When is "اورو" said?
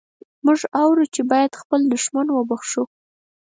0.81-1.03